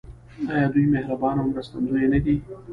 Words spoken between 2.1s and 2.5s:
نه دي؟